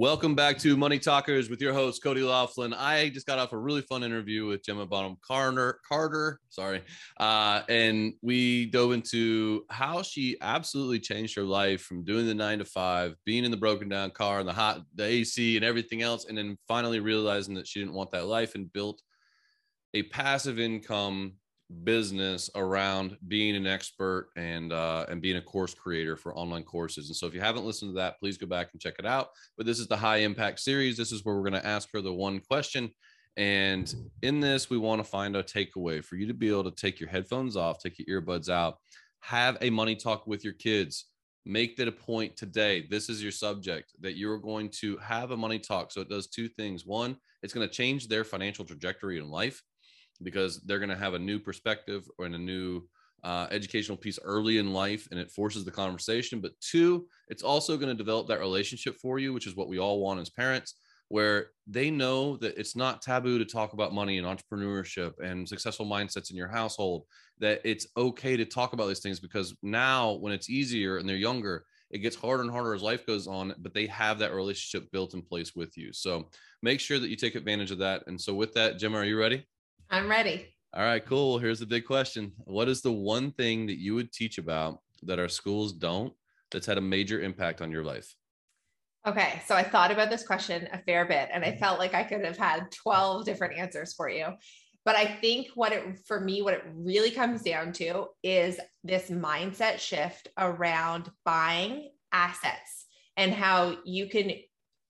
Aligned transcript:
Welcome 0.00 0.36
back 0.36 0.58
to 0.58 0.76
Money 0.76 1.00
Talkers 1.00 1.50
with 1.50 1.60
your 1.60 1.72
host 1.72 2.04
Cody 2.04 2.22
Laughlin. 2.22 2.72
I 2.72 3.08
just 3.08 3.26
got 3.26 3.40
off 3.40 3.52
a 3.52 3.58
really 3.58 3.82
fun 3.82 4.04
interview 4.04 4.46
with 4.46 4.62
Gemma 4.62 4.86
Bonham 4.86 5.16
Carter. 5.26 5.80
Carter, 5.88 6.38
sorry, 6.50 6.84
uh, 7.18 7.62
and 7.68 8.12
we 8.22 8.66
dove 8.66 8.92
into 8.92 9.64
how 9.70 10.02
she 10.02 10.36
absolutely 10.40 11.00
changed 11.00 11.34
her 11.34 11.42
life 11.42 11.82
from 11.82 12.04
doing 12.04 12.28
the 12.28 12.34
nine 12.34 12.60
to 12.60 12.64
five, 12.64 13.16
being 13.24 13.44
in 13.44 13.50
the 13.50 13.56
broken 13.56 13.88
down 13.88 14.12
car 14.12 14.38
and 14.38 14.48
the 14.48 14.52
hot, 14.52 14.82
the 14.94 15.02
AC 15.02 15.56
and 15.56 15.64
everything 15.64 16.00
else, 16.00 16.26
and 16.26 16.38
then 16.38 16.56
finally 16.68 17.00
realizing 17.00 17.54
that 17.54 17.66
she 17.66 17.80
didn't 17.80 17.94
want 17.94 18.12
that 18.12 18.28
life 18.28 18.54
and 18.54 18.72
built 18.72 19.02
a 19.94 20.04
passive 20.04 20.60
income 20.60 21.32
business 21.84 22.48
around 22.54 23.16
being 23.28 23.54
an 23.54 23.66
expert 23.66 24.30
and 24.36 24.72
uh, 24.72 25.04
and 25.08 25.20
being 25.20 25.36
a 25.36 25.42
course 25.42 25.74
creator 25.74 26.16
for 26.16 26.34
online 26.34 26.62
courses. 26.62 27.08
And 27.08 27.16
so, 27.16 27.26
if 27.26 27.34
you 27.34 27.40
haven't 27.40 27.64
listened 27.64 27.90
to 27.90 27.96
that, 27.96 28.18
please 28.18 28.38
go 28.38 28.46
back 28.46 28.68
and 28.72 28.80
check 28.80 28.94
it 28.98 29.06
out. 29.06 29.28
But 29.56 29.66
this 29.66 29.78
is 29.78 29.86
the 29.86 29.96
high 29.96 30.18
impact 30.18 30.60
series. 30.60 30.96
This 30.96 31.12
is 31.12 31.24
where 31.24 31.34
we're 31.34 31.48
going 31.48 31.60
to 31.60 31.66
ask 31.66 31.88
her 31.92 32.00
the 32.00 32.12
one 32.12 32.40
question. 32.40 32.90
And 33.36 33.94
in 34.22 34.40
this, 34.40 34.68
we 34.68 34.78
want 34.78 35.00
to 35.00 35.08
find 35.08 35.36
a 35.36 35.42
takeaway 35.44 36.02
for 36.02 36.16
you 36.16 36.26
to 36.26 36.34
be 36.34 36.48
able 36.48 36.64
to 36.64 36.72
take 36.72 36.98
your 36.98 37.08
headphones 37.08 37.56
off, 37.56 37.78
take 37.78 37.96
your 37.98 38.20
earbuds 38.20 38.48
out, 38.48 38.78
have 39.20 39.56
a 39.60 39.70
money 39.70 39.94
talk 39.94 40.26
with 40.26 40.42
your 40.42 40.54
kids. 40.54 41.06
Make 41.46 41.76
that 41.76 41.88
a 41.88 41.92
point 41.92 42.36
today. 42.36 42.86
This 42.90 43.08
is 43.08 43.22
your 43.22 43.32
subject 43.32 43.92
that 44.00 44.16
you're 44.16 44.38
going 44.38 44.70
to 44.80 44.96
have 44.98 45.30
a 45.30 45.36
money 45.36 45.58
talk. 45.58 45.92
So 45.92 46.00
it 46.00 46.08
does 46.08 46.26
two 46.26 46.48
things. 46.48 46.84
One, 46.84 47.16
it's 47.42 47.54
going 47.54 47.66
to 47.66 47.72
change 47.72 48.08
their 48.08 48.24
financial 48.24 48.64
trajectory 48.64 49.18
in 49.18 49.30
life 49.30 49.62
because 50.22 50.60
they're 50.62 50.78
going 50.78 50.88
to 50.88 50.96
have 50.96 51.14
a 51.14 51.18
new 51.18 51.38
perspective 51.38 52.08
or 52.18 52.26
in 52.26 52.34
a 52.34 52.38
new 52.38 52.82
uh, 53.24 53.46
educational 53.50 53.96
piece 53.96 54.18
early 54.22 54.58
in 54.58 54.72
life 54.72 55.08
and 55.10 55.18
it 55.18 55.30
forces 55.30 55.64
the 55.64 55.70
conversation. 55.70 56.40
But 56.40 56.58
two, 56.60 57.06
it's 57.28 57.42
also 57.42 57.76
going 57.76 57.88
to 57.88 57.94
develop 57.94 58.28
that 58.28 58.40
relationship 58.40 58.96
for 58.96 59.18
you, 59.18 59.32
which 59.32 59.46
is 59.46 59.56
what 59.56 59.68
we 59.68 59.78
all 59.78 60.00
want 60.00 60.20
as 60.20 60.30
parents, 60.30 60.74
where 61.08 61.50
they 61.66 61.90
know 61.90 62.36
that 62.36 62.58
it's 62.58 62.76
not 62.76 63.02
taboo 63.02 63.38
to 63.38 63.44
talk 63.44 63.72
about 63.72 63.94
money 63.94 64.18
and 64.18 64.26
entrepreneurship 64.26 65.18
and 65.20 65.48
successful 65.48 65.86
mindsets 65.86 66.30
in 66.30 66.36
your 66.36 66.48
household, 66.48 67.04
that 67.38 67.60
it's 67.64 67.86
okay 67.96 68.36
to 68.36 68.44
talk 68.44 68.72
about 68.72 68.88
these 68.88 69.00
things 69.00 69.18
because 69.18 69.56
now 69.62 70.12
when 70.14 70.32
it's 70.32 70.50
easier 70.50 70.98
and 70.98 71.08
they're 71.08 71.16
younger, 71.16 71.64
it 71.90 71.98
gets 71.98 72.16
harder 72.16 72.42
and 72.42 72.52
harder 72.52 72.74
as 72.74 72.82
life 72.82 73.06
goes 73.06 73.26
on, 73.26 73.54
but 73.58 73.72
they 73.72 73.86
have 73.86 74.18
that 74.18 74.34
relationship 74.34 74.90
built 74.92 75.14
in 75.14 75.22
place 75.22 75.54
with 75.56 75.76
you. 75.78 75.92
So 75.92 76.28
make 76.62 76.80
sure 76.80 76.98
that 76.98 77.08
you 77.08 77.16
take 77.16 77.34
advantage 77.34 77.70
of 77.70 77.78
that. 77.78 78.04
And 78.06 78.20
so, 78.20 78.34
with 78.34 78.52
that, 78.54 78.78
Jim, 78.78 78.94
are 78.94 79.04
you 79.04 79.18
ready? 79.18 79.46
I'm 79.90 80.08
ready. 80.08 80.54
All 80.74 80.84
right, 80.84 81.04
cool. 81.04 81.38
Here's 81.38 81.60
the 81.60 81.66
big 81.66 81.86
question 81.86 82.32
What 82.44 82.68
is 82.68 82.82
the 82.82 82.92
one 82.92 83.32
thing 83.32 83.66
that 83.66 83.78
you 83.78 83.94
would 83.94 84.12
teach 84.12 84.38
about 84.38 84.80
that 85.02 85.18
our 85.18 85.28
schools 85.28 85.72
don't 85.72 86.12
that's 86.50 86.66
had 86.66 86.78
a 86.78 86.82
major 86.82 87.20
impact 87.20 87.60
on 87.62 87.70
your 87.70 87.84
life? 87.84 88.14
Okay, 89.06 89.40
so 89.46 89.54
I 89.54 89.62
thought 89.62 89.90
about 89.90 90.10
this 90.10 90.26
question 90.26 90.68
a 90.72 90.78
fair 90.78 91.06
bit 91.06 91.30
and 91.32 91.42
I 91.44 91.48
mm-hmm. 91.48 91.60
felt 91.60 91.78
like 91.78 91.94
I 91.94 92.02
could 92.02 92.24
have 92.24 92.36
had 92.36 92.70
12 92.72 93.24
different 93.24 93.58
answers 93.58 93.94
for 93.94 94.10
you. 94.10 94.26
But 94.84 94.96
I 94.96 95.06
think 95.06 95.48
what 95.54 95.72
it 95.72 95.98
for 96.06 96.20
me, 96.20 96.42
what 96.42 96.54
it 96.54 96.64
really 96.74 97.10
comes 97.10 97.42
down 97.42 97.72
to 97.74 98.06
is 98.22 98.58
this 98.84 99.10
mindset 99.10 99.78
shift 99.78 100.28
around 100.38 101.10
buying 101.24 101.90
assets 102.12 102.86
and 103.16 103.32
how 103.32 103.78
you 103.84 104.08
can 104.08 104.32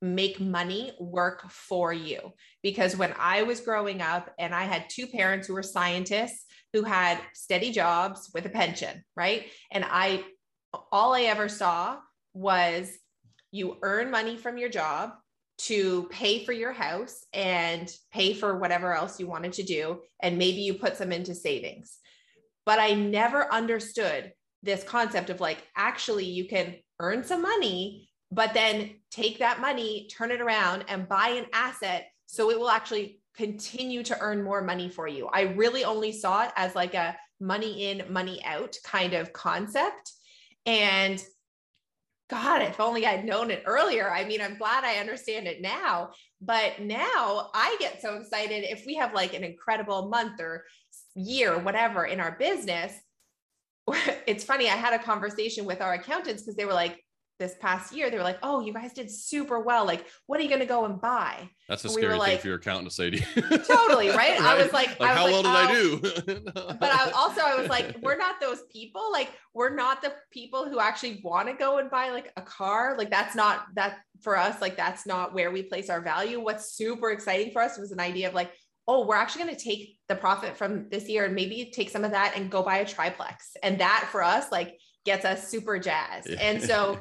make 0.00 0.40
money 0.40 0.92
work 1.00 1.50
for 1.50 1.92
you. 1.92 2.32
Because 2.62 2.96
when 2.96 3.14
I 3.18 3.42
was 3.42 3.60
growing 3.60 4.00
up 4.00 4.30
and 4.38 4.54
I 4.54 4.64
had 4.64 4.88
two 4.88 5.06
parents 5.06 5.46
who 5.46 5.54
were 5.54 5.62
scientists 5.62 6.44
who 6.72 6.82
had 6.82 7.18
steady 7.34 7.72
jobs 7.72 8.30
with 8.34 8.46
a 8.46 8.50
pension, 8.50 9.02
right? 9.16 9.46
And 9.72 9.84
I, 9.84 10.24
all 10.92 11.14
I 11.14 11.22
ever 11.22 11.48
saw 11.48 11.98
was 12.34 12.90
you 13.50 13.78
earn 13.82 14.10
money 14.10 14.36
from 14.36 14.58
your 14.58 14.68
job 14.68 15.12
to 15.58 16.06
pay 16.10 16.44
for 16.44 16.52
your 16.52 16.72
house 16.72 17.24
and 17.32 17.90
pay 18.12 18.32
for 18.32 18.58
whatever 18.58 18.94
else 18.94 19.18
you 19.18 19.26
wanted 19.26 19.54
to 19.54 19.62
do. 19.64 20.00
And 20.22 20.38
maybe 20.38 20.60
you 20.60 20.74
put 20.74 20.96
some 20.96 21.10
into 21.10 21.34
savings. 21.34 21.98
But 22.64 22.78
I 22.78 22.92
never 22.92 23.52
understood 23.52 24.32
this 24.62 24.84
concept 24.84 25.30
of 25.30 25.40
like, 25.40 25.58
actually, 25.76 26.26
you 26.26 26.46
can 26.46 26.76
earn 27.00 27.24
some 27.24 27.42
money 27.42 28.08
but 28.30 28.54
then 28.54 28.90
take 29.10 29.38
that 29.38 29.60
money, 29.60 30.08
turn 30.16 30.30
it 30.30 30.40
around 30.40 30.84
and 30.88 31.08
buy 31.08 31.28
an 31.28 31.46
asset 31.52 32.08
so 32.26 32.50
it 32.50 32.58
will 32.58 32.70
actually 32.70 33.20
continue 33.36 34.02
to 34.02 34.18
earn 34.20 34.42
more 34.42 34.62
money 34.62 34.88
for 34.88 35.08
you. 35.08 35.28
I 35.32 35.42
really 35.42 35.84
only 35.84 36.12
saw 36.12 36.44
it 36.44 36.52
as 36.56 36.74
like 36.74 36.94
a 36.94 37.16
money 37.40 37.90
in, 37.90 38.12
money 38.12 38.44
out 38.44 38.76
kind 38.84 39.14
of 39.14 39.32
concept. 39.32 40.12
And 40.66 41.22
God, 42.28 42.60
if 42.60 42.78
only 42.78 43.06
I'd 43.06 43.24
known 43.24 43.50
it 43.50 43.62
earlier. 43.64 44.10
I 44.10 44.24
mean, 44.24 44.42
I'm 44.42 44.58
glad 44.58 44.84
I 44.84 44.96
understand 44.96 45.46
it 45.46 45.62
now. 45.62 46.10
But 46.42 46.80
now 46.80 47.50
I 47.54 47.76
get 47.80 48.02
so 48.02 48.16
excited 48.16 48.64
if 48.64 48.84
we 48.84 48.96
have 48.96 49.14
like 49.14 49.34
an 49.34 49.44
incredible 49.44 50.08
month 50.08 50.40
or 50.40 50.64
year, 51.14 51.58
whatever, 51.58 52.04
in 52.04 52.20
our 52.20 52.36
business. 52.38 52.92
It's 54.26 54.44
funny. 54.44 54.68
I 54.68 54.76
had 54.76 54.92
a 54.92 55.02
conversation 55.02 55.64
with 55.64 55.80
our 55.80 55.94
accountants 55.94 56.42
because 56.42 56.54
they 56.54 56.66
were 56.66 56.74
like, 56.74 57.02
this 57.38 57.54
past 57.60 57.94
year, 57.94 58.10
they 58.10 58.16
were 58.16 58.24
like, 58.24 58.38
"Oh, 58.42 58.60
you 58.60 58.72
guys 58.72 58.92
did 58.92 59.10
super 59.10 59.60
well. 59.60 59.84
Like, 59.84 60.06
what 60.26 60.40
are 60.40 60.42
you 60.42 60.48
going 60.48 60.60
to 60.60 60.66
go 60.66 60.84
and 60.84 61.00
buy?" 61.00 61.50
That's 61.68 61.84
a 61.84 61.90
scary 61.90 62.18
we 62.18 62.24
thing 62.24 62.38
for 62.38 62.48
your 62.48 62.56
accountant 62.56 62.88
to 62.88 62.94
say 62.94 63.10
to 63.10 63.16
you. 63.16 63.58
totally 63.58 64.08
right? 64.08 64.16
right? 64.38 64.40
I 64.40 64.62
was 64.62 64.72
like, 64.72 64.98
like 64.98 65.10
I 65.10 65.12
was 65.12 65.18
how 65.18 65.24
like, 65.24 65.32
well 65.32 65.46
oh. 65.46 66.22
did 66.26 66.32
I 66.32 66.32
oh. 66.32 66.34
do? 66.34 66.74
but 66.80 66.90
I 66.90 67.10
also 67.10 67.40
I 67.42 67.56
was 67.60 67.68
like, 67.68 67.96
we're 68.02 68.16
not 68.16 68.40
those 68.40 68.62
people. 68.72 69.12
Like, 69.12 69.30
we're 69.54 69.74
not 69.74 70.00
the 70.00 70.14
people 70.30 70.68
who 70.68 70.80
actually 70.80 71.20
want 71.22 71.48
to 71.48 71.54
go 71.54 71.78
and 71.78 71.90
buy 71.90 72.10
like 72.10 72.32
a 72.36 72.42
car. 72.42 72.96
Like, 72.96 73.10
that's 73.10 73.34
not 73.34 73.66
that 73.74 73.98
for 74.22 74.36
us. 74.36 74.60
Like, 74.60 74.76
that's 74.76 75.06
not 75.06 75.34
where 75.34 75.50
we 75.50 75.62
place 75.62 75.90
our 75.90 76.00
value. 76.00 76.40
What's 76.40 76.72
super 76.72 77.10
exciting 77.10 77.52
for 77.52 77.62
us 77.62 77.78
was 77.78 77.92
an 77.92 78.00
idea 78.00 78.28
of 78.28 78.34
like, 78.34 78.50
oh, 78.86 79.06
we're 79.06 79.16
actually 79.16 79.44
going 79.44 79.54
to 79.54 79.62
take 79.62 79.98
the 80.08 80.14
profit 80.14 80.56
from 80.56 80.88
this 80.88 81.08
year 81.08 81.26
and 81.26 81.34
maybe 81.34 81.70
take 81.74 81.90
some 81.90 82.04
of 82.04 82.12
that 82.12 82.32
and 82.34 82.50
go 82.50 82.62
buy 82.62 82.78
a 82.78 82.86
triplex. 82.86 83.54
And 83.62 83.80
that 83.80 84.08
for 84.10 84.22
us, 84.22 84.50
like, 84.50 84.78
gets 85.04 85.26
us 85.26 85.46
super 85.46 85.78
jazzed. 85.78 86.30
And 86.30 86.62
so 86.62 86.98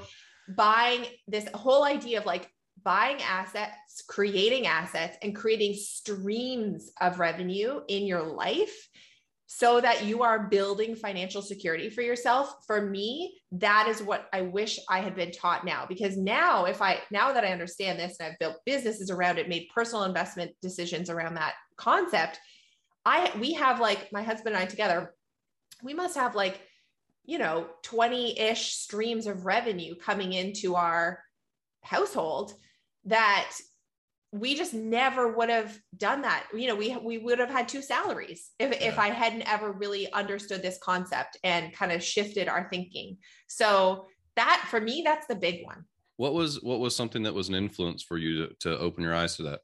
buying 0.56 1.06
this 1.28 1.48
whole 1.54 1.84
idea 1.84 2.20
of 2.20 2.26
like 2.26 2.50
buying 2.84 3.22
assets, 3.22 4.04
creating 4.08 4.68
assets, 4.68 5.18
and 5.22 5.36
creating 5.36 5.74
streams 5.74 6.92
of 7.02 7.20
revenue 7.20 7.82
in 7.88 8.06
your 8.06 8.24
life 8.24 8.88
so 9.48 9.80
that 9.80 10.04
you 10.04 10.24
are 10.24 10.48
building 10.48 10.94
financial 10.94 11.42
security 11.42 11.90
for 11.90 12.02
yourself. 12.02 12.54
For 12.68 12.82
me, 12.82 13.40
that 13.54 13.88
is 13.88 14.04
what 14.04 14.28
I 14.34 14.42
wish 14.42 14.78
I 14.90 15.00
had 15.00 15.16
been 15.16 15.32
taught 15.32 15.66
now. 15.66 15.86
Because 15.88 16.18
now, 16.18 16.66
if 16.66 16.82
I, 16.82 17.00
now 17.12 17.32
that 17.32 17.46
I 17.46 17.54
understand 17.54 17.98
this 17.98 18.18
and 18.20 18.30
I've 18.30 18.40
built 18.40 18.58
businesses 18.66 19.10
around 19.10 19.38
it, 19.38 19.48
made 19.48 19.70
personal 19.74 20.04
investment 20.04 20.52
decisions 20.62 21.10
around 21.10 21.36
that 21.36 21.54
concept, 21.78 22.40
I, 23.06 23.32
we 23.40 23.54
have 23.54 23.80
like 23.80 24.12
my 24.12 24.22
husband 24.22 24.56
and 24.56 24.64
I 24.64 24.66
together, 24.66 25.14
we 25.82 25.94
must 25.94 26.18
have 26.18 26.36
like 26.36 26.60
you 27.28 27.38
know 27.38 27.68
20-ish 27.86 28.74
streams 28.74 29.28
of 29.28 29.46
revenue 29.46 29.94
coming 29.94 30.34
into 30.34 30.76
our 30.76 31.22
household 31.84 32.54
that 33.06 33.52
we 34.32 34.56
just 34.56 34.74
never 34.74 35.32
would 35.32 35.50
have 35.50 35.78
done 35.96 36.22
that. 36.22 36.48
You 36.54 36.68
know 36.68 36.76
we 36.76 36.96
we 36.98 37.18
would 37.18 37.40
have 37.40 37.50
had 37.50 37.68
two 37.68 37.82
salaries 37.82 38.52
if, 38.60 38.72
yeah. 38.72 38.88
if 38.88 39.00
i 39.00 39.10
hadn't 39.10 39.44
ever 39.44 39.72
really 39.72 40.12
understood 40.12 40.62
this 40.62 40.80
concept 40.82 41.38
and 41.44 41.74
kind 41.74 41.92
of 41.92 42.04
shifted 42.04 42.48
our 42.48 42.68
thinking. 42.70 43.18
So 43.48 44.06
that 44.36 44.66
for 44.70 44.82
me 44.82 45.02
that's 45.06 45.28
the 45.28 45.36
big 45.36 45.66
one. 45.66 45.86
What 46.18 46.34
was 46.34 46.62
what 46.62 46.80
was 46.80 46.96
something 46.96 47.24
that 47.24 47.34
was 47.34 47.50
an 47.50 47.56
influence 47.56 48.04
for 48.04 48.18
you 48.18 48.48
to, 48.48 48.54
to 48.62 48.80
open 48.80 49.04
your 49.04 49.16
eyes 49.16 49.38
to 49.38 49.44
that? 49.44 49.62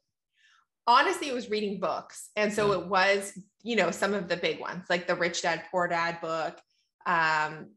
Honestly 0.86 1.28
it 1.28 1.34
was 1.34 1.50
reading 1.50 1.78
books. 1.78 2.30
And 2.36 2.52
so 2.52 2.72
yeah. 2.72 2.78
it 2.78 2.86
was 2.86 3.38
you 3.62 3.76
know 3.76 3.90
some 3.90 4.14
of 4.14 4.28
the 4.28 4.36
big 4.36 4.60
ones 4.60 4.84
like 4.88 5.06
the 5.06 5.14
rich 5.14 5.42
dad 5.42 5.62
poor 5.70 5.88
dad 5.88 6.20
book 6.20 6.58
um, 7.06 7.68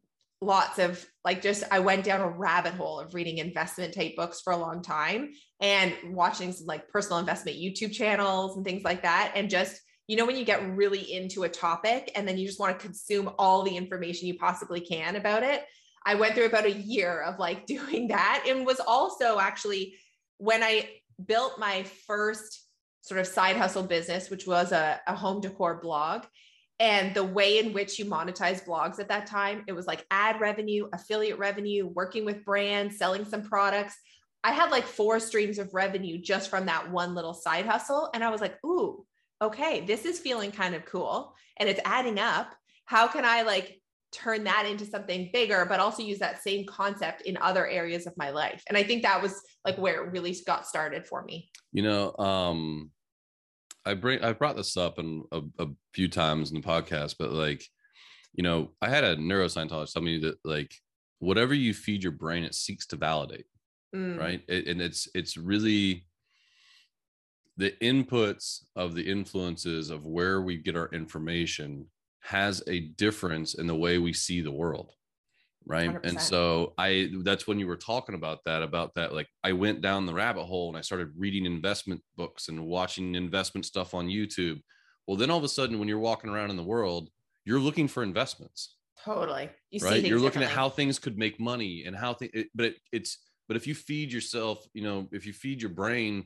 lots 0.42 0.78
of 0.78 1.04
like 1.26 1.42
just 1.42 1.64
I 1.72 1.80
went 1.80 2.04
down 2.04 2.22
a 2.22 2.30
rabbit 2.30 2.74
hole 2.74 3.00
of 3.00 3.14
reading 3.14 3.40
investment 3.40 3.94
type 3.94 4.16
books 4.16 4.42
for 4.42 4.54
a 4.54 4.58
long 4.58 4.82
time 4.82 5.34
and 5.60 5.94
watching 6.06 6.52
some 6.52 6.68
like 6.68 6.88
personal 6.90 7.20
investment 7.20 7.58
YouTube 7.58 7.92
channels 7.92 8.56
and 8.56 8.66
things 8.66 8.84
like 8.84 9.02
that. 9.02 9.32
And 9.36 9.50
just, 9.50 9.82
you 10.08 10.16
know, 10.16 10.26
when 10.26 10.36
you 10.36 10.46
get 10.46 10.76
really 10.76 11.12
into 11.12 11.44
a 11.44 11.50
topic 11.50 12.12
and 12.16 12.28
then 12.28 12.38
you 12.38 12.46
just 12.46 12.60
want 12.60 12.78
to 12.78 12.86
consume 12.86 13.32
all 13.40 13.64
the 13.64 13.76
information 13.76 14.28
you 14.28 14.38
possibly 14.38 14.80
can 14.80 15.16
about 15.16 15.44
it. 15.44 15.66
I 16.06 16.16
went 16.16 16.36
through 16.36 16.46
about 16.46 16.66
a 16.66 16.72
year 16.72 17.22
of 17.22 17.40
like 17.40 17.66
doing 17.66 18.10
that 18.10 18.46
and 18.48 18.66
was 18.66 18.80
also 18.80 19.40
actually 19.40 19.96
when 20.38 20.62
I 20.64 20.88
built 21.26 21.58
my 21.58 21.84
first 22.06 22.66
sort 23.02 23.20
of 23.20 23.26
side 23.26 23.58
hustle 23.58 23.84
business, 23.84 24.30
which 24.30 24.46
was 24.46 24.72
a, 24.72 25.02
a 25.08 25.16
home 25.16 25.42
decor 25.42 25.80
blog 25.82 26.24
and 26.80 27.14
the 27.14 27.24
way 27.24 27.60
in 27.60 27.74
which 27.74 27.98
you 27.98 28.06
monetize 28.06 28.64
blogs 28.66 29.00
at 29.00 29.08
that 29.08 29.26
time 29.26 29.64
it 29.68 29.74
was 29.74 29.88
like 29.88 30.06
ad 30.12 30.40
revenue 30.40 30.88
affiliate 30.94 31.40
revenue 31.40 31.88
working 31.88 32.26
with 32.26 32.46
brands 32.46 32.98
selling 32.98 33.26
some 33.26 33.42
products 33.42 33.96
i 34.44 34.52
had 34.52 34.72
like 34.72 34.86
four 34.86 35.20
streams 35.20 35.58
of 35.58 35.74
revenue 35.74 36.18
just 36.18 36.50
from 36.50 36.66
that 36.66 36.90
one 36.92 37.16
little 37.16 37.34
side 37.34 37.66
hustle 37.66 38.10
and 38.14 38.24
i 38.24 38.30
was 38.30 38.42
like 38.42 38.58
ooh 38.66 39.06
okay 39.42 39.82
this 39.86 40.06
is 40.06 40.20
feeling 40.20 40.52
kind 40.52 40.76
of 40.76 40.86
cool 40.86 41.34
and 41.58 41.68
it's 41.70 41.82
adding 41.86 42.20
up 42.20 42.54
how 42.86 43.08
can 43.08 43.26
i 43.26 43.42
like 43.42 43.80
turn 44.12 44.44
that 44.46 44.66
into 44.66 44.86
something 44.86 45.30
bigger, 45.34 45.66
but 45.68 45.80
also 45.80 46.02
use 46.02 46.20
that 46.20 46.42
same 46.42 46.66
concept 46.66 47.22
in 47.22 47.38
other 47.38 47.68
areas 47.68 48.08
of 48.08 48.18
my 48.18 48.30
life. 48.30 48.64
And 48.68 48.78
I 48.78 48.84
think 48.84 49.04
that 49.04 49.22
was 49.22 49.42
like 49.66 49.78
where 49.78 50.04
it 50.04 50.12
really 50.12 50.36
got 50.46 50.66
started 50.66 51.06
for 51.06 51.24
me. 51.24 51.50
You 51.72 51.84
know, 51.84 52.16
um, 52.18 52.92
I 53.88 53.94
bring 53.94 54.24
I 54.24 54.34
brought 54.34 54.58
this 54.58 54.76
up 54.76 55.00
in 55.00 55.24
a, 55.32 55.42
a 55.60 55.68
few 55.94 56.08
times 56.10 56.52
in 56.52 56.60
the 56.62 56.68
podcast, 56.68 57.16
but 57.18 57.32
like, 57.32 57.64
you 58.34 58.44
know, 58.44 58.72
I 58.82 58.90
had 58.90 59.04
a 59.04 59.16
neuroscientologist 59.16 59.94
tell 59.94 60.04
me 60.04 60.20
that 60.20 60.38
like 60.44 60.74
whatever 61.20 61.54
you 61.54 61.74
feed 61.74 62.04
your 62.04 62.12
brain, 62.12 62.44
it 62.44 62.54
seeks 62.56 62.86
to 62.88 62.98
validate, 62.98 63.46
Mm, 63.96 64.20
right? 64.20 64.42
It, 64.48 64.68
and 64.68 64.82
it's 64.82 65.08
it's 65.16 65.38
really 65.38 66.06
the 67.56 67.72
inputs 67.82 68.66
of 68.76 68.94
the 68.94 69.10
influences 69.10 69.90
of 69.90 70.06
where 70.06 70.42
we 70.42 70.58
get 70.58 70.76
our 70.76 70.90
information 70.90 71.88
has 72.20 72.62
a 72.68 72.82
difference 72.82 73.56
in 73.56 73.68
the 73.68 73.76
way 73.76 73.98
we 73.98 74.14
see 74.14 74.42
the 74.42 74.52
world 74.52 74.92
right? 75.68 75.90
And 76.04 76.18
100%. 76.18 76.22
so 76.22 76.74
i 76.78 77.10
that's 77.24 77.46
when 77.46 77.60
you 77.60 77.68
were 77.68 77.78
talking 77.78 78.16
about 78.16 78.40
that 78.46 78.64
about 78.64 78.96
that 78.96 79.14
like 79.14 79.28
i 79.44 79.52
went 79.52 79.82
down 79.82 80.06
the 80.06 80.14
rabbit 80.14 80.46
hole 80.46 80.70
and 80.70 80.78
i 80.78 80.82
started 80.82 81.12
reading 81.18 81.46
investment 81.46 82.02
books 82.16 82.48
and 82.48 82.66
watching 82.66 83.16
investment 83.16 83.66
stuff 83.66 83.94
on 83.94 84.08
youtube. 84.08 84.62
Well 85.08 85.18
then 85.18 85.30
all 85.30 85.38
of 85.38 85.44
a 85.44 85.50
sudden 85.50 85.80
when 85.80 85.88
you're 85.88 86.00
walking 86.00 86.30
around 86.30 86.50
in 86.50 86.58
the 86.58 86.64
world 86.64 87.10
you're 87.46 87.60
looking 87.60 87.88
for 87.88 88.04
investments. 88.04 88.76
Totally. 89.06 89.50
You 89.72 89.80
see 89.80 89.88
right? 89.88 90.04
you're 90.04 90.20
looking 90.20 90.44
at 90.44 90.50
how 90.50 90.70
things 90.70 91.00
could 91.00 91.18
make 91.18 91.40
money 91.40 91.86
and 91.86 91.96
how 91.96 92.14
things 92.14 92.32
it, 92.34 92.48
but 92.54 92.66
it, 92.66 92.76
it's 92.92 93.20
but 93.48 93.56
if 93.56 93.68
you 93.68 93.76
feed 93.76 94.12
yourself 94.12 94.66
you 94.74 94.84
know 94.84 95.08
if 95.12 95.26
you 95.26 95.34
feed 95.34 95.62
your 95.62 95.72
brain 95.72 96.26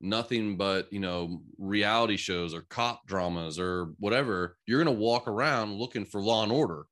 nothing 0.00 0.56
but 0.56 0.92
you 0.92 0.98
know 0.98 1.42
reality 1.58 2.16
shows 2.16 2.54
or 2.54 2.62
cop 2.62 3.06
dramas 3.06 3.58
or 3.58 3.92
whatever 3.98 4.56
you're 4.66 4.82
going 4.82 4.94
to 4.94 5.00
walk 5.00 5.28
around 5.28 5.74
looking 5.74 6.04
for 6.04 6.20
law 6.20 6.42
and 6.42 6.52
order. 6.52 6.86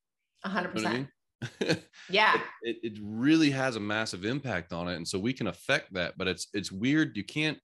A 0.45 0.49
hundred 0.49 0.79
you 0.79 0.85
know 0.85 1.07
Yeah. 2.11 2.41
it, 2.63 2.77
it 2.83 2.99
really 3.01 3.51
has 3.51 3.77
a 3.77 3.81
massive 3.81 4.25
impact 4.25 4.73
on 4.73 4.89
it 4.89 4.97
and 4.97 5.07
so 5.07 5.19
we 5.19 5.33
can 5.33 5.47
affect 5.47 5.93
that 5.95 6.19
but 6.19 6.27
it's 6.29 6.49
it's 6.53 6.73
weird 6.73 7.17
you 7.17 7.25
can't 7.25 7.59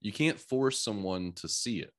you 0.00 0.12
can't 0.12 0.38
force 0.38 0.80
someone 0.80 1.32
to 1.32 1.48
see 1.48 1.80
it 1.80 1.92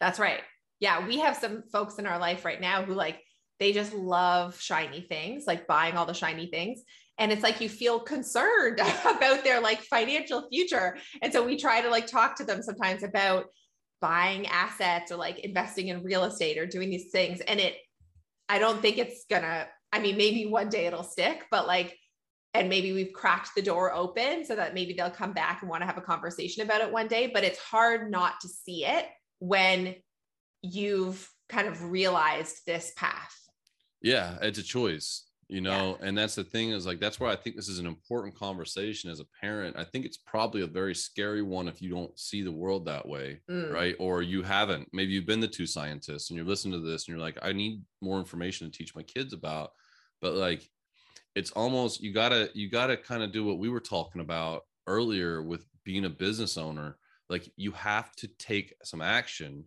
That's 0.00 0.18
right. 0.18 0.40
Yeah. 0.80 1.06
We 1.06 1.18
have 1.20 1.36
some 1.36 1.62
folks 1.72 1.98
in 1.98 2.06
our 2.06 2.18
life 2.18 2.44
right 2.44 2.60
now 2.60 2.82
who 2.82 2.94
like, 2.94 3.22
they 3.60 3.72
just 3.72 3.94
love 3.94 4.60
shiny 4.60 5.00
things, 5.00 5.44
like 5.46 5.66
buying 5.66 5.96
all 5.96 6.06
the 6.06 6.12
shiny 6.12 6.48
things. 6.48 6.82
And 7.18 7.30
it's 7.30 7.42
like 7.42 7.60
you 7.60 7.68
feel 7.68 8.00
concerned 8.00 8.80
about 9.04 9.44
their 9.44 9.60
like 9.60 9.80
financial 9.82 10.48
future. 10.50 10.98
And 11.22 11.32
so 11.32 11.44
we 11.44 11.56
try 11.56 11.80
to 11.80 11.88
like 11.88 12.06
talk 12.06 12.36
to 12.36 12.44
them 12.44 12.62
sometimes 12.62 13.02
about 13.02 13.46
buying 14.00 14.46
assets 14.48 15.12
or 15.12 15.16
like 15.16 15.38
investing 15.38 15.88
in 15.88 16.02
real 16.02 16.24
estate 16.24 16.58
or 16.58 16.66
doing 16.66 16.90
these 16.90 17.10
things. 17.12 17.40
And 17.40 17.60
it, 17.60 17.76
I 18.48 18.58
don't 18.58 18.82
think 18.82 18.98
it's 18.98 19.24
gonna, 19.30 19.68
I 19.94 20.00
mean, 20.00 20.16
maybe 20.16 20.46
one 20.46 20.68
day 20.68 20.86
it'll 20.86 21.04
stick, 21.04 21.44
but 21.50 21.66
like, 21.66 21.96
and 22.52 22.68
maybe 22.68 22.92
we've 22.92 23.12
cracked 23.12 23.50
the 23.56 23.62
door 23.62 23.92
open 23.94 24.44
so 24.44 24.54
that 24.56 24.74
maybe 24.74 24.92
they'll 24.92 25.10
come 25.10 25.32
back 25.32 25.62
and 25.62 25.70
want 25.70 25.82
to 25.82 25.86
have 25.86 25.98
a 25.98 26.02
conversation 26.02 26.62
about 26.62 26.80
it 26.82 26.92
one 26.92 27.08
day. 27.08 27.30
But 27.32 27.44
it's 27.44 27.58
hard 27.58 28.10
not 28.10 28.40
to 28.42 28.48
see 28.48 28.84
it 28.84 29.06
when 29.38 29.94
you've 30.62 31.28
kind 31.48 31.68
of 31.68 31.90
realized 31.90 32.56
this 32.66 32.92
path. 32.96 33.34
yeah 34.02 34.38
it's 34.42 34.58
a 34.58 34.62
choice 34.62 35.24
you 35.48 35.60
know 35.60 35.98
and 36.00 36.16
that's 36.16 36.34
the 36.34 36.42
thing 36.44 36.70
is 36.70 36.86
like 36.86 36.98
that's 37.00 37.20
why 37.20 37.30
i 37.30 37.36
think 37.36 37.54
this 37.54 37.68
is 37.68 37.78
an 37.78 37.86
important 37.86 38.34
conversation 38.34 39.10
as 39.10 39.20
a 39.20 39.26
parent 39.42 39.76
i 39.76 39.84
think 39.84 40.06
it's 40.06 40.16
probably 40.16 40.62
a 40.62 40.66
very 40.66 40.94
scary 40.94 41.42
one 41.42 41.68
if 41.68 41.82
you 41.82 41.90
don't 41.90 42.18
see 42.18 42.40
the 42.42 42.50
world 42.50 42.86
that 42.86 43.06
way 43.06 43.40
Mm, 43.50 43.70
right 43.70 43.94
or 43.98 44.22
you 44.22 44.42
haven't 44.42 44.88
maybe 44.94 45.12
you've 45.12 45.26
been 45.26 45.40
the 45.40 45.46
two 45.58 45.66
scientists 45.66 46.30
and 46.30 46.36
you're 46.38 46.46
listening 46.46 46.80
to 46.80 46.86
this 46.90 47.06
and 47.06 47.14
you're 47.14 47.24
like 47.26 47.36
i 47.42 47.52
need 47.52 47.82
more 48.00 48.18
information 48.18 48.70
to 48.70 48.76
teach 48.78 48.96
my 48.96 49.02
kids 49.02 49.34
about 49.34 49.72
but 50.24 50.34
like 50.34 50.66
it's 51.34 51.50
almost 51.50 52.00
you 52.00 52.10
gotta 52.12 52.48
you 52.54 52.70
gotta 52.70 52.96
kind 52.96 53.22
of 53.22 53.30
do 53.30 53.44
what 53.44 53.58
we 53.58 53.68
were 53.68 53.78
talking 53.78 54.22
about 54.22 54.62
earlier 54.86 55.42
with 55.42 55.66
being 55.84 56.06
a 56.06 56.10
business 56.10 56.56
owner 56.56 56.96
like 57.28 57.46
you 57.56 57.72
have 57.72 58.10
to 58.16 58.26
take 58.38 58.74
some 58.82 59.02
action 59.02 59.64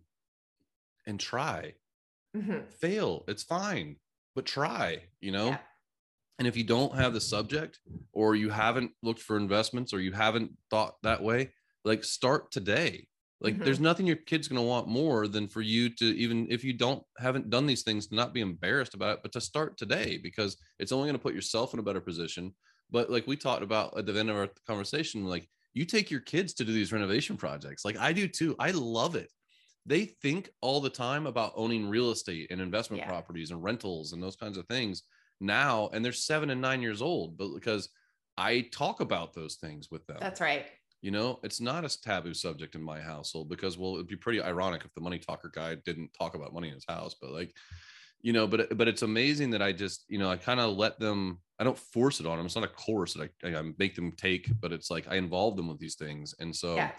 and 1.06 1.20
try 1.20 1.72
mhm. 2.36 2.68
fail 2.80 3.24
it's 3.28 3.44
fine 3.44 3.96
but 4.34 4.44
try 4.44 5.00
you 5.20 5.30
know 5.30 5.50
Yeah. 5.50 5.58
and 6.40 6.48
if 6.48 6.56
you 6.56 6.64
don't 6.64 6.94
have 6.96 7.12
the 7.12 7.20
subject 7.20 7.78
or 8.12 8.34
you 8.34 8.50
haven't 8.50 8.90
looked 9.02 9.22
for 9.22 9.36
investments 9.36 9.94
or 9.94 10.00
you 10.00 10.10
haven't 10.12 10.50
thought 10.70 10.96
that 11.04 11.22
way 11.22 11.52
like 11.84 12.02
start 12.02 12.50
today 12.50 13.06
like 13.40 13.54
Mhm. 13.54 13.64
there's 13.64 13.80
nothing 13.80 14.06
your 14.06 14.16
kid's 14.16 14.48
going 14.48 14.60
to 14.60 14.66
want 14.66 14.88
more 14.88 15.28
than 15.28 15.48
for 15.48 15.60
you 15.60 15.88
to 15.96 16.04
even 16.16 16.46
if 16.50 16.64
you 16.64 16.72
don't 16.72 17.02
haven't 17.18 17.50
done 17.50 17.66
these 17.66 17.82
things 17.82 18.06
to 18.08 18.14
not 18.14 18.32
be 18.34 18.40
embarrassed 18.40 18.94
about 18.94 19.18
it 19.18 19.22
but 19.22 19.32
to 19.32 19.40
start 19.40 19.76
today 19.78 20.18
because 20.18 20.56
it's 20.78 20.92
only 20.92 21.06
going 21.06 21.16
to 21.18 21.22
put 21.22 21.34
yourself 21.34 21.72
in 21.74 21.80
a 21.80 21.82
better 21.82 22.00
position 22.00 22.54
but 22.90 23.10
like 23.10 23.26
we 23.26 23.36
talked 23.36 23.62
about 23.62 23.96
at 23.98 24.06
the 24.06 24.18
end 24.18 24.30
of 24.30 24.36
our 24.36 24.48
conversation 24.66 25.24
like 25.24 25.48
you 25.74 25.84
take 25.84 26.10
your 26.10 26.20
kids 26.20 26.54
to 26.54 26.64
do 26.64 26.72
these 26.72 26.92
renovation 26.92 27.36
projects 27.36 27.84
like 27.84 27.96
i 27.98 28.12
do 28.12 28.26
too 28.28 28.56
i 28.58 28.70
love 28.70 29.14
it 29.14 29.32
they 29.86 30.04
think 30.04 30.50
all 30.60 30.80
the 30.80 30.90
time 30.90 31.26
about 31.26 31.52
owning 31.56 31.88
real 31.88 32.10
estate 32.10 32.48
and 32.50 32.60
investment 32.60 33.02
Yeah. 33.02 33.08
properties 33.08 33.50
and 33.50 33.62
rentals 33.62 34.12
and 34.12 34.22
those 34.22 34.36
kinds 34.36 34.58
of 34.58 34.66
things 34.66 35.04
now 35.40 35.88
and 35.92 36.04
they're 36.04 36.12
seven 36.12 36.50
and 36.50 36.60
nine 36.60 36.82
years 36.82 37.00
old 37.00 37.36
but 37.38 37.54
because 37.54 37.88
i 38.36 38.62
talk 38.72 39.00
about 39.00 39.32
those 39.34 39.56
things 39.56 39.90
with 39.90 40.06
them 40.06 40.18
That's 40.20 40.40
right. 40.40 40.66
You 41.00 41.10
know 41.10 41.38
it's 41.42 41.60
not 41.60 41.84
a 41.84 42.00
taboo 42.02 42.34
subject 42.34 42.74
in 42.74 42.82
my 42.82 43.00
household 43.00 43.48
because 43.48 43.78
well 43.78 43.94
it'd 43.94 44.06
be 44.08 44.16
pretty 44.16 44.42
ironic 44.42 44.84
if 44.84 44.92
the 44.94 45.00
money 45.00 45.18
talker 45.18 45.50
guy 45.54 45.76
didn't 45.84 46.10
talk 46.18 46.34
about 46.34 46.52
money 46.52 46.68
in 46.68 46.74
his 46.74 46.84
house 46.88 47.14
but 47.20 47.30
like 47.30 47.54
you 48.20 48.32
know 48.32 48.46
but 48.46 48.76
but 48.76 48.88
it's 48.88 49.02
amazing 49.02 49.50
that 49.50 49.62
i 49.62 49.72
just 49.72 50.04
you 50.08 50.18
know 50.18 50.28
i 50.30 50.36
kind 50.36 50.58
of 50.58 50.76
let 50.76 50.98
them 50.98 51.38
i 51.60 51.64
don't 51.64 51.78
force 51.78 52.18
it 52.20 52.26
on 52.26 52.36
them 52.36 52.46
it's 52.46 52.56
not 52.56 52.64
a 52.64 52.68
course 52.68 53.14
that 53.14 53.30
I, 53.44 53.54
I 53.54 53.62
make 53.78 53.94
them 53.94 54.12
take 54.12 54.50
but 54.60 54.72
it's 54.72 54.90
like 54.90 55.06
i 55.08 55.14
involve 55.16 55.56
them 55.56 55.68
with 55.68 55.78
these 55.78 55.94
things 55.94 56.34
and 56.40 56.54
so 56.54 56.76
Yeah. 56.76 56.90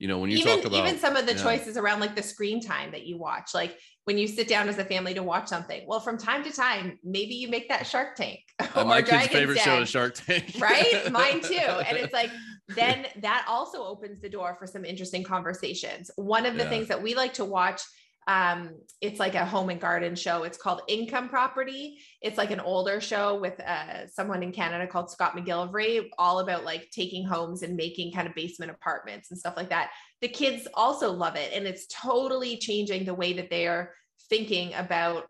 You 0.00 0.08
know 0.08 0.18
when 0.18 0.30
you 0.30 0.38
even 0.38 0.56
talk 0.56 0.64
about 0.64 0.86
even 0.86 0.98
some 0.98 1.14
of 1.14 1.26
the 1.26 1.34
yeah. 1.34 1.42
choices 1.42 1.76
around 1.76 2.00
like 2.00 2.16
the 2.16 2.22
screen 2.22 2.60
time 2.60 2.90
that 2.90 3.06
you 3.06 3.18
watch, 3.18 3.54
like 3.54 3.78
when 4.04 4.18
you 4.18 4.26
sit 4.26 4.48
down 4.48 4.68
as 4.68 4.78
a 4.78 4.84
family 4.84 5.14
to 5.14 5.22
watch 5.22 5.46
something. 5.46 5.84
Well, 5.86 6.00
from 6.00 6.18
time 6.18 6.42
to 6.42 6.50
time, 6.50 6.98
maybe 7.04 7.34
you 7.34 7.48
make 7.48 7.68
that 7.68 7.86
Shark 7.86 8.16
Tank 8.16 8.40
Uh, 8.74 8.84
my 8.84 8.98
kid's 8.98 9.10
Dragon's 9.10 9.32
favorite 9.32 9.58
show 9.58 9.82
is 9.82 9.88
Shark 9.88 10.14
Tank. 10.14 10.54
right? 10.58 11.10
Mine 11.10 11.40
too. 11.40 11.54
And 11.54 11.96
it's 11.96 12.12
like 12.12 12.30
then 12.68 13.06
that 13.20 13.44
also 13.48 13.84
opens 13.84 14.20
the 14.20 14.28
door 14.28 14.56
for 14.58 14.66
some 14.66 14.84
interesting 14.84 15.22
conversations. 15.22 16.10
One 16.16 16.46
of 16.46 16.54
the 16.54 16.64
Yeah. 16.64 16.70
things 16.70 16.88
that 16.88 17.02
we 17.02 17.14
like 17.14 17.34
to 17.34 17.44
watch 17.44 17.82
um 18.26 18.70
it's 19.00 19.18
like 19.18 19.34
a 19.34 19.44
home 19.46 19.70
and 19.70 19.80
garden 19.80 20.14
show 20.14 20.42
it's 20.42 20.58
called 20.58 20.82
income 20.88 21.28
property 21.28 21.98
it's 22.20 22.36
like 22.36 22.50
an 22.50 22.60
older 22.60 23.00
show 23.00 23.40
with 23.40 23.58
uh 23.60 24.06
someone 24.06 24.42
in 24.42 24.52
canada 24.52 24.86
called 24.86 25.10
scott 25.10 25.34
mcgillivray 25.34 26.06
all 26.18 26.40
about 26.40 26.64
like 26.64 26.88
taking 26.90 27.24
homes 27.24 27.62
and 27.62 27.74
making 27.76 28.12
kind 28.12 28.28
of 28.28 28.34
basement 28.34 28.70
apartments 28.70 29.30
and 29.30 29.40
stuff 29.40 29.56
like 29.56 29.70
that 29.70 29.90
the 30.20 30.28
kids 30.28 30.68
also 30.74 31.10
love 31.10 31.34
it 31.34 31.50
and 31.54 31.66
it's 31.66 31.86
totally 31.86 32.58
changing 32.58 33.04
the 33.04 33.14
way 33.14 33.32
that 33.32 33.48
they 33.48 33.66
are 33.66 33.94
thinking 34.28 34.74
about 34.74 35.26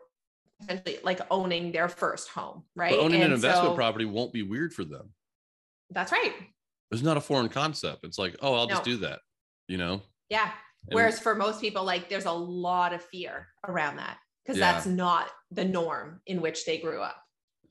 essentially 0.60 0.98
like 1.04 1.20
owning 1.30 1.70
their 1.70 1.88
first 1.88 2.28
home 2.28 2.64
right 2.74 2.90
But 2.90 3.00
owning 3.00 3.22
an 3.22 3.32
investment 3.32 3.70
so- 3.72 3.76
property 3.76 4.04
won't 4.04 4.32
be 4.32 4.42
weird 4.42 4.74
for 4.74 4.84
them. 4.84 5.10
that's 5.90 6.10
right 6.10 6.34
It's 6.90 7.02
not 7.02 7.16
a 7.16 7.20
foreign 7.20 7.48
concept. 7.48 8.00
It's 8.02 8.18
like, 8.18 8.34
oh, 8.42 8.54
I'll 8.54 8.66
just 8.66 8.82
do 8.82 8.96
that. 8.98 9.20
You 9.68 9.78
know? 9.78 10.02
Yeah. 10.28 10.50
Whereas 10.88 11.20
for 11.20 11.34
most 11.34 11.60
people, 11.60 11.84
like 11.84 12.08
there's 12.08 12.24
a 12.26 12.32
lot 12.32 12.92
of 12.92 13.02
fear 13.02 13.48
around 13.66 13.96
that 13.96 14.18
because 14.44 14.58
Yeah. 14.58 14.72
that's 14.72 14.86
not 14.86 15.28
the 15.50 15.64
norm 15.64 16.20
in 16.26 16.40
which 16.40 16.64
they 16.64 16.78
grew 16.78 17.00
up. 17.00 17.16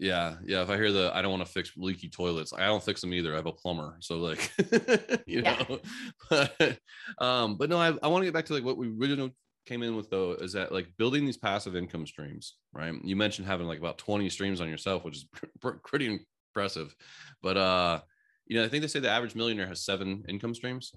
Yeah, 0.02 0.38
yeah. 0.46 0.62
If 0.62 0.70
I 0.70 0.78
hear 0.78 0.94
the 0.94 1.12
I 1.14 1.22
don't 1.22 1.32
want 1.32 1.46
to 1.46 1.52
fix 1.52 1.74
leaky 1.76 2.08
toilets, 2.10 2.54
I 2.54 2.66
don't 2.68 2.82
fix 2.84 3.02
them 3.02 3.14
either. 3.14 3.34
I 3.34 3.36
have 3.36 3.48
a 3.48 3.52
plumber, 3.52 3.98
so 4.00 4.18
like, 4.18 4.50
you 5.28 5.42
Yeah. 5.42 5.62
know. 5.70 5.80
But, 6.30 6.78
um, 7.18 7.58
but 7.58 7.70
no, 7.70 7.78
I, 7.80 7.94
I 8.02 8.08
want 8.08 8.22
to 8.22 8.26
get 8.26 8.34
back 8.34 8.46
to 8.46 8.54
like 8.54 8.64
what 8.64 8.78
we 8.78 8.88
originally 8.88 9.34
came 9.66 9.84
in 9.84 9.96
with 9.98 10.10
though 10.10 10.32
is 10.34 10.54
that 10.54 10.72
like 10.72 10.88
building 10.98 11.26
these 11.26 11.38
passive 11.38 11.76
income 11.76 12.08
streams, 12.08 12.56
right? 12.72 12.94
You 13.04 13.16
mentioned 13.18 13.48
having 13.48 13.68
like 13.68 13.80
about 13.80 13.98
twenty 13.98 14.30
streams 14.30 14.62
on 14.62 14.70
yourself, 14.70 15.04
which 15.04 15.18
is 15.18 15.26
pr- 15.60 15.72
pretty 15.86 16.20
impressive. 16.56 16.96
But 17.42 17.58
uh, 17.58 18.02
you 18.46 18.56
know, 18.58 18.64
I 18.64 18.70
think 18.70 18.82
they 18.84 18.88
say 18.88 19.00
the 19.02 19.10
average 19.10 19.36
millionaire 19.36 19.68
has 19.68 19.84
seven 19.84 20.24
income 20.30 20.56
streams. 20.56 20.94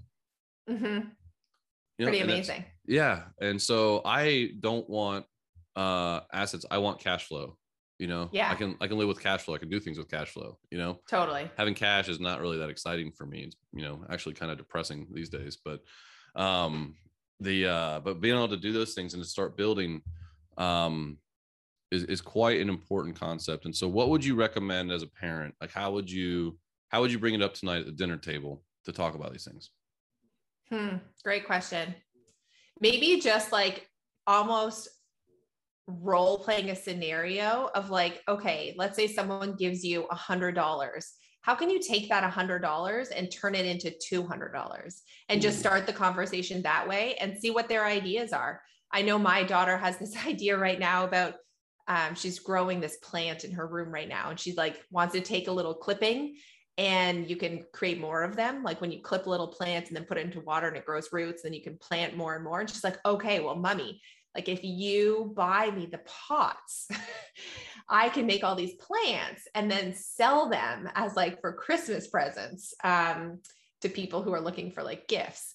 Mhm. 0.70 1.10
You 2.02 2.06
know, 2.06 2.10
Pretty 2.10 2.24
amazing. 2.24 2.64
yeah 2.84 3.22
and 3.40 3.62
so 3.62 4.02
i 4.04 4.50
don't 4.58 4.90
want 4.90 5.24
uh 5.76 6.20
assets. 6.32 6.66
I 6.68 6.78
want 6.78 6.98
cash 6.98 7.26
flow 7.28 7.56
you 8.00 8.08
know? 8.08 8.28
Yeah. 8.32 8.50
i 8.50 8.56
can 8.56 8.76
i 8.80 8.88
can 8.88 8.98
live 8.98 9.06
with 9.06 9.20
cash 9.22 9.42
flow. 9.42 9.54
I 9.54 9.58
can 9.58 9.68
do 9.70 9.78
things 9.78 9.98
with 9.98 10.10
cash 10.10 10.30
flow 10.30 10.58
you 10.72 10.78
know? 10.78 10.98
Totally. 11.08 11.48
having 11.56 11.74
cash 11.74 12.08
is 12.08 12.18
not 12.18 12.40
really 12.40 12.58
that 12.58 12.70
exciting 12.70 13.12
for 13.12 13.24
me. 13.24 13.42
It's 13.44 13.56
you 13.72 13.82
know 13.82 14.04
actually 14.10 14.34
kind 14.34 14.50
of 14.50 14.58
depressing 14.58 15.06
these 15.12 15.28
days 15.28 15.56
but 15.64 15.78
um 16.34 16.96
the 17.38 17.66
uh 17.68 18.00
but 18.00 18.20
being 18.20 18.34
able 18.34 18.48
to 18.48 18.56
do 18.56 18.72
those 18.72 18.94
things 18.94 19.14
and 19.14 19.22
to 19.22 19.28
start 19.28 19.56
building 19.56 20.02
um 20.58 21.18
is, 21.92 22.02
is 22.04 22.20
quite 22.20 22.60
an 22.60 22.68
important 22.68 23.14
concept. 23.20 23.64
And 23.66 23.76
so 23.76 23.86
what 23.86 24.08
would 24.08 24.24
you 24.24 24.34
recommend 24.34 24.90
as 24.90 25.02
a 25.04 25.06
parent? 25.06 25.54
Like 25.60 25.70
how 25.70 25.92
would 25.92 26.10
you 26.10 26.58
how 26.88 27.00
would 27.00 27.12
you 27.12 27.20
bring 27.20 27.34
it 27.34 27.42
up 27.42 27.54
tonight 27.54 27.80
at 27.80 27.86
the 27.86 27.92
dinner 27.92 28.16
table 28.16 28.64
to 28.86 28.92
talk 28.92 29.14
about 29.14 29.30
these 29.32 29.44
things 29.44 29.70
Hmm. 30.72 30.96
Great 31.22 31.44
question. 31.44 31.94
Maybe 32.80 33.20
just 33.20 33.52
like 33.52 33.86
almost 34.26 34.88
role 35.86 36.38
playing 36.38 36.70
a 36.70 36.76
scenario 36.76 37.68
of 37.74 37.90
like, 37.90 38.22
okay, 38.26 38.74
let's 38.78 38.96
say 38.96 39.06
someone 39.06 39.54
gives 39.54 39.84
you 39.84 40.06
a 40.10 40.14
hundred 40.14 40.54
dollars. 40.54 41.12
How 41.42 41.54
can 41.54 41.68
you 41.68 41.78
take 41.78 42.08
that 42.08 42.24
a 42.24 42.30
hundred 42.30 42.60
dollars 42.60 43.08
and 43.08 43.30
turn 43.30 43.54
it 43.54 43.66
into 43.66 43.92
two 44.02 44.26
hundred 44.26 44.52
dollars 44.52 45.02
and 45.28 45.42
just 45.42 45.58
start 45.58 45.86
the 45.86 45.92
conversation 45.92 46.62
that 46.62 46.88
way 46.88 47.16
and 47.16 47.36
see 47.36 47.50
what 47.50 47.68
their 47.68 47.84
ideas 47.84 48.32
are? 48.32 48.62
I 48.90 49.02
know 49.02 49.18
my 49.18 49.42
daughter 49.42 49.76
has 49.76 49.98
this 49.98 50.16
idea 50.26 50.56
right 50.56 50.80
now 50.80 51.04
about 51.04 51.34
um, 51.86 52.14
she's 52.14 52.38
growing 52.38 52.80
this 52.80 52.96
plant 53.02 53.44
in 53.44 53.52
her 53.52 53.66
room 53.66 53.90
right 53.90 54.08
now, 54.08 54.30
and 54.30 54.40
she's 54.40 54.56
like 54.56 54.80
wants 54.90 55.12
to 55.12 55.20
take 55.20 55.48
a 55.48 55.52
little 55.52 55.74
clipping 55.74 56.36
and 56.82 57.30
you 57.30 57.36
can 57.36 57.64
create 57.72 58.00
more 58.00 58.24
of 58.24 58.34
them. 58.34 58.64
Like 58.64 58.80
when 58.80 58.90
you 58.90 59.00
clip 59.00 59.28
little 59.28 59.46
plants 59.46 59.88
and 59.88 59.96
then 59.96 60.04
put 60.04 60.18
it 60.18 60.26
into 60.26 60.40
water 60.40 60.66
and 60.66 60.76
it 60.76 60.84
grows 60.84 61.12
roots, 61.12 61.42
then 61.42 61.52
you 61.52 61.62
can 61.62 61.78
plant 61.78 62.16
more 62.16 62.34
and 62.34 62.42
more. 62.42 62.58
And 62.58 62.68
she's 62.68 62.82
like, 62.82 62.98
okay, 63.06 63.38
well, 63.38 63.54
mummy, 63.54 64.00
like 64.34 64.48
if 64.48 64.64
you 64.64 65.32
buy 65.36 65.70
me 65.70 65.86
the 65.86 66.00
pots, 66.04 66.88
I 67.88 68.08
can 68.08 68.26
make 68.26 68.42
all 68.42 68.56
these 68.56 68.74
plants 68.74 69.46
and 69.54 69.70
then 69.70 69.94
sell 69.94 70.48
them 70.48 70.90
as 70.96 71.14
like 71.14 71.40
for 71.40 71.52
Christmas 71.52 72.08
presents 72.08 72.74
um, 72.82 73.38
to 73.82 73.88
people 73.88 74.24
who 74.24 74.32
are 74.32 74.40
looking 74.40 74.72
for 74.72 74.82
like 74.82 75.06
gifts. 75.06 75.54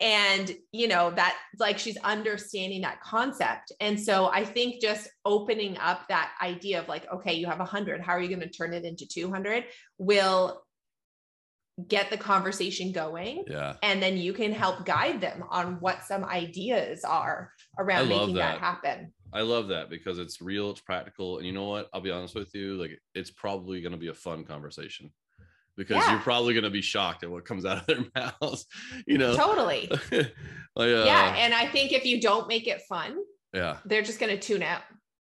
And, 0.00 0.54
you 0.70 0.86
know, 0.86 1.10
that 1.10 1.36
like 1.58 1.76
she's 1.76 1.96
understanding 1.96 2.82
that 2.82 3.00
concept. 3.00 3.72
And 3.80 3.98
so 3.98 4.28
I 4.28 4.44
think 4.44 4.80
just 4.80 5.08
opening 5.24 5.76
up 5.78 6.06
that 6.08 6.34
idea 6.40 6.78
of 6.78 6.86
like, 6.86 7.12
okay, 7.12 7.34
you 7.34 7.46
have 7.48 7.58
hundred, 7.58 8.00
how 8.00 8.12
are 8.12 8.20
you 8.20 8.28
going 8.28 8.48
to 8.48 8.48
turn 8.48 8.74
it 8.74 8.84
into 8.84 9.08
200 9.08 9.64
will 9.98 10.62
get 11.86 12.10
the 12.10 12.16
conversation 12.16 12.92
going. 12.92 13.44
Yeah. 13.46 13.76
And 13.82 14.02
then 14.02 14.16
you 14.16 14.32
can 14.32 14.52
help 14.52 14.84
guide 14.84 15.20
them 15.20 15.44
on 15.48 15.74
what 15.80 16.02
some 16.02 16.24
ideas 16.24 17.04
are 17.04 17.52
around 17.78 18.08
making 18.08 18.34
that. 18.34 18.54
that. 18.54 18.60
happen. 18.60 19.12
I 19.32 19.42
love 19.42 19.68
that 19.68 19.90
because 19.90 20.18
it's 20.18 20.40
real, 20.40 20.70
it's 20.70 20.80
practical. 20.80 21.38
And 21.38 21.46
you 21.46 21.52
know 21.52 21.66
what? 21.66 21.88
I'll 21.92 22.00
be 22.00 22.10
honest 22.10 22.34
with 22.34 22.54
you, 22.54 22.80
like 22.80 22.98
it's 23.14 23.30
probably 23.30 23.80
going 23.80 23.92
to 23.92 23.98
be 23.98 24.08
a 24.08 24.14
fun 24.14 24.44
conversation 24.44 25.12
because 25.76 25.96
yeah. 25.96 26.12
you're 26.12 26.20
probably 26.20 26.54
going 26.54 26.64
to 26.64 26.70
be 26.70 26.80
shocked 26.82 27.22
at 27.22 27.30
what 27.30 27.44
comes 27.44 27.64
out 27.64 27.78
of 27.78 27.86
their 27.86 28.04
mouths, 28.42 28.66
you 29.06 29.18
know. 29.18 29.36
Totally. 29.36 29.88
like, 30.10 30.30
uh, 30.78 31.04
yeah, 31.04 31.34
and 31.36 31.54
I 31.54 31.66
think 31.68 31.92
if 31.92 32.04
you 32.04 32.20
don't 32.20 32.48
make 32.48 32.66
it 32.66 32.82
fun, 32.88 33.18
yeah. 33.54 33.78
They're 33.84 34.02
just 34.02 34.20
going 34.20 34.34
to 34.34 34.40
tune 34.40 34.62
out. 34.62 34.82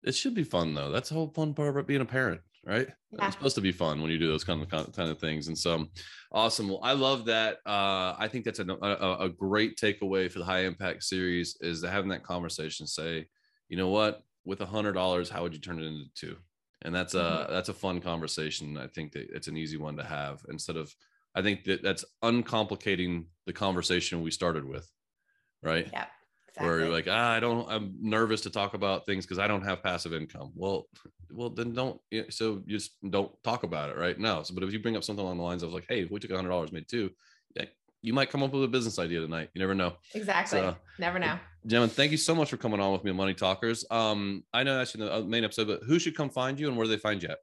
It 0.04 0.16
should 0.16 0.34
be 0.34 0.44
fun 0.44 0.74
though. 0.74 0.92
That's 0.92 1.10
the 1.10 1.16
whole 1.16 1.30
fun 1.30 1.54
part 1.54 1.70
about 1.70 1.88
being 1.88 2.02
a 2.02 2.06
parent 2.06 2.42
right? 2.68 2.88
Yeah. 3.12 3.28
It's 3.28 3.36
supposed 3.36 3.56
to 3.56 3.62
be 3.62 3.72
fun 3.72 4.02
when 4.02 4.12
you 4.12 4.20
do 4.20 4.28
those 4.28 4.44
kind 4.44 4.62
of 4.62 4.70
kind 4.70 5.10
of 5.10 5.20
things. 5.20 5.48
And 5.48 5.58
so, 5.58 5.86
awesome. 6.32 6.68
Well, 6.68 6.82
I 6.84 6.92
love 6.94 7.26
that. 7.26 7.58
Uh, 7.66 8.14
I 8.20 8.28
think 8.30 8.44
that's 8.44 8.60
a, 8.60 8.66
a, 8.66 9.26
a 9.26 9.30
great 9.30 9.78
takeaway 9.78 10.30
for 10.30 10.40
the 10.40 10.46
high 10.46 10.66
impact 10.66 11.04
series 11.04 11.58
is 11.62 11.84
having 11.84 12.10
that 12.10 12.24
conversation. 12.24 12.86
Say, 12.86 13.28
you 13.70 13.78
know 13.78 13.88
what, 13.90 14.22
with 14.46 14.62
a 14.62 14.66
hundred 14.66 14.94
dollars, 14.94 15.30
how 15.30 15.44
would 15.44 15.54
you 15.54 15.62
turn 15.62 15.80
it 15.80 15.86
into 15.86 16.06
two? 16.14 16.36
And 16.84 16.94
that's 16.94 17.16
a 17.16 17.20
mm-hmm. 17.20 17.54
that's 17.54 17.70
a 17.70 17.74
fun 17.74 18.02
conversation. 18.02 18.78
I 18.78 18.88
think 18.88 19.14
that 19.14 19.30
it's 19.34 19.48
an 19.48 19.58
easy 19.58 19.78
one 19.78 19.96
to 19.98 20.04
have 20.04 20.42
instead 20.50 20.76
of. 20.78 20.94
I 21.36 21.44
think 21.44 21.66
that 21.66 21.84
that's 21.84 22.04
uncomplicating 22.24 23.26
the 23.46 23.54
conversation 23.54 24.24
we 24.24 24.32
started 24.32 24.66
with, 24.66 24.90
right? 25.62 25.88
Yeah. 25.94 26.06
Exactly. 26.58 26.68
Where 26.68 26.80
you're 26.80 26.94
like, 26.94 27.08
ah, 27.10 27.34
I 27.34 27.40
don't, 27.40 27.70
I'm 27.70 27.96
nervous 28.02 28.42
to 28.42 28.50
talk 28.50 28.74
about 28.74 29.06
things 29.06 29.26
because 29.26 29.40
I 29.40 29.48
don't 29.48 29.64
have 29.64 29.84
passive 29.84 30.14
income. 30.14 30.52
Well, 30.56 30.88
well, 31.32 31.50
then 31.50 31.74
don't. 31.74 32.02
So 32.30 32.64
you 32.66 32.78
just 32.78 32.92
don't 33.10 33.32
talk 33.44 33.64
about 33.64 33.90
it, 33.90 33.98
right? 33.98 34.18
No. 34.20 34.44
So, 34.44 34.54
but 34.54 34.64
if 34.64 34.74
you 34.74 34.80
bring 34.80 34.96
up 34.96 35.04
something 35.04 35.24
along 35.24 35.38
the 35.38 35.44
lines 35.44 35.62
of 35.62 35.72
like, 35.72 35.86
hey, 35.88 36.02
if 36.02 36.12
we 36.12 36.20
took 36.20 36.32
a 36.32 36.36
hundred 36.36 36.50
dollars, 36.50 36.72
made 36.72 36.88
two, 36.90 37.12
you 38.02 38.14
might 38.14 38.30
come 38.30 38.44
up 38.44 38.54
with 38.54 38.64
a 38.64 38.68
business 38.68 39.00
idea 39.00 39.20
tonight. 39.20 39.50
You 39.54 39.60
never 39.60 39.76
know. 39.76 39.94
Exactly. 40.14 40.60
So, 40.60 40.76
never 41.00 41.20
know. 41.20 41.38
Gentlemen, 41.66 41.90
thank 41.90 42.12
you 42.12 42.18
so 42.18 42.34
much 42.36 42.50
for 42.50 42.58
coming 42.58 42.80
on 42.80 42.94
with 42.94 43.04
me 43.04 43.12
Money 43.12 43.34
Talkers. 43.34 43.86
Um, 43.92 44.44
I 44.54 44.64
know 44.64 44.78
that's 44.78 44.94
in 44.96 45.02
the 45.02 45.14
uh, 45.14 45.22
main 45.22 45.44
episode, 45.44 45.68
but 45.68 45.82
who 45.86 46.00
should 46.00 46.16
come 46.16 46.30
find 46.30 46.60
you 46.60 46.68
and 46.68 46.78
where 46.78 46.86
do 46.86 46.92
they 46.92 46.98
find 46.98 47.22
you 47.22 47.30
at? 47.30 47.40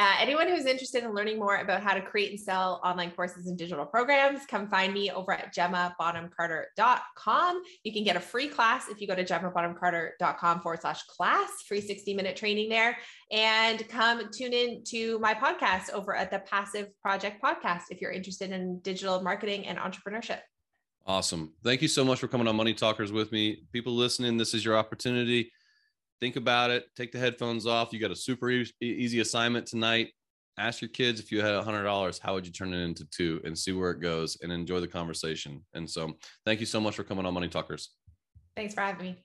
Uh, 0.00 0.14
anyone 0.18 0.48
who's 0.48 0.64
interested 0.64 1.04
in 1.04 1.12
learning 1.12 1.38
more 1.38 1.56
about 1.56 1.82
how 1.82 1.92
to 1.92 2.00
create 2.00 2.30
and 2.30 2.40
sell 2.40 2.80
online 2.82 3.10
courses 3.10 3.48
and 3.48 3.58
digital 3.58 3.84
programs, 3.84 4.46
come 4.46 4.66
find 4.66 4.94
me 4.94 5.10
over 5.10 5.30
at 5.30 5.54
gemmabonhamcarter.com. 5.54 7.62
You 7.84 7.92
can 7.92 8.02
get 8.02 8.16
a 8.16 8.20
free 8.20 8.48
class 8.48 8.88
if 8.88 8.98
you 8.98 9.06
go 9.06 9.14
to 9.14 9.22
gemmabonhamcarter.com 9.22 10.62
forward 10.62 10.80
slash 10.80 11.02
class, 11.02 11.50
free 11.68 11.82
60 11.82 12.14
minute 12.14 12.34
training 12.34 12.70
there. 12.70 12.96
And 13.30 13.86
come 13.90 14.30
tune 14.32 14.54
in 14.54 14.82
to 14.84 15.18
my 15.18 15.34
podcast 15.34 15.92
over 15.92 16.16
at 16.16 16.30
the 16.30 16.38
Passive 16.38 16.88
Project 17.02 17.42
Podcast 17.42 17.82
if 17.90 18.00
you're 18.00 18.10
interested 18.10 18.52
in 18.52 18.78
digital 18.78 19.20
marketing 19.20 19.66
and 19.66 19.76
entrepreneurship. 19.76 20.38
Awesome. 21.06 21.52
Thank 21.62 21.82
you 21.82 21.88
so 21.88 22.06
much 22.06 22.20
for 22.20 22.28
coming 22.28 22.48
on 22.48 22.56
Money 22.56 22.72
Talkers 22.72 23.12
with 23.12 23.32
me. 23.32 23.64
People 23.70 23.94
listening, 23.94 24.38
this 24.38 24.54
is 24.54 24.64
your 24.64 24.78
opportunity 24.78 25.52
think 26.20 26.36
about 26.36 26.70
it 26.70 26.84
take 26.96 27.12
the 27.12 27.18
headphones 27.18 27.66
off. 27.66 27.92
You 27.92 27.98
got 27.98 28.10
a 28.10 28.16
super 28.16 28.50
e- 28.50 28.66
easy 28.80 29.20
assignment 29.20 29.66
tonight. 29.66 30.08
Ask 30.58 30.82
your 30.82 30.90
kids 30.90 31.20
if 31.20 31.32
you 31.32 31.40
had 31.40 31.54
a 31.54 31.62
hundred 31.62 31.84
dollars 31.84 32.18
how 32.18 32.34
would 32.34 32.46
you 32.46 32.52
turn 32.52 32.74
it 32.74 32.82
into 32.82 33.04
two 33.06 33.40
and 33.44 33.56
see 33.56 33.72
where 33.72 33.90
it 33.90 34.00
goes 34.00 34.36
and 34.42 34.52
enjoy 34.52 34.80
the 34.80 34.88
conversation. 34.88 35.64
And 35.74 35.88
so 35.88 36.12
thank 36.44 36.60
you 36.60 36.66
so 36.66 36.80
much 36.80 36.96
for 36.96 37.04
coming 37.04 37.24
on 37.24 37.32
money 37.32 37.48
talkers. 37.48 37.90
Thanks 38.56 38.74
for 38.74 38.82
having 38.82 39.06
me. 39.06 39.24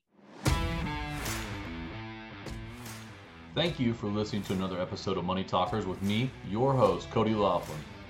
Thank 3.53 3.79
you 3.79 3.93
for 3.93 4.07
listening 4.07 4.43
to 4.43 4.53
another 4.53 4.79
episode 4.81 5.17
of 5.17 5.23
money 5.23 5.43
talkers 5.43 5.85
with 5.85 6.01
me 6.01 6.29
your 6.49 6.73
host 6.73 7.09
cody 7.11 7.33
laughlin 7.33 7.79